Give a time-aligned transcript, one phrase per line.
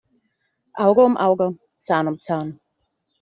[0.73, 2.59] Auge um Auge, Zahn um Zahn.